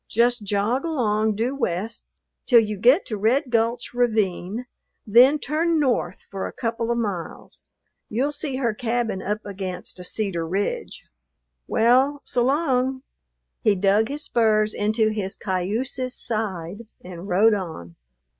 [0.09, 2.03] Just jog along due west
[2.47, 4.65] till you get to Red Gulch ravine,
[5.05, 7.61] then turn north for a couple of miles.
[8.09, 11.03] You'll see her cabin up against a cedar ridge.
[11.67, 13.03] Well, so 'long!"
[13.63, 17.95] He dug his spurs into his cayuse's side and rode on.